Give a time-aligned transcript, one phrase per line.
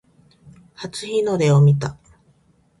[0.73, 1.95] 初日の出を見た